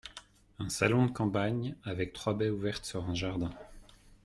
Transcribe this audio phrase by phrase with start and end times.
[0.57, 3.51] Un salon de campagne, avec trois baies ouvertes sur un jardin.